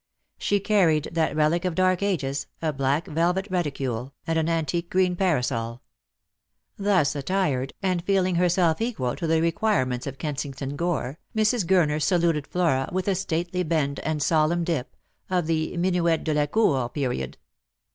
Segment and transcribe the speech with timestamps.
[0.39, 5.15] She carried that relic of dark ages, a black velvet reticule, and an antique green
[5.15, 5.83] parasol.
[6.75, 11.67] Thus attired, and feeling herself equal to the requirements of Kensington Gore, Mrs.
[11.67, 14.95] Gurner saluted Flora with a stately bend and solemn dip,
[15.29, 17.37] of the minuet de la cour period.